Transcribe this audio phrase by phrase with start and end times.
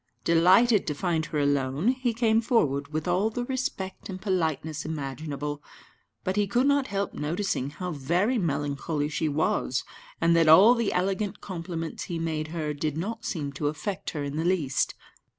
[0.23, 5.61] Delighted to find her alone, he came forward with all the respect and politeness imaginable.
[6.23, 9.83] But he could not help noticing how very melancholy she was,
[10.19, 14.23] and that all the elegant compliments he made her did not seem to affect her
[14.23, 14.95] in the least.